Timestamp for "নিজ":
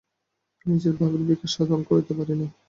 0.65-0.83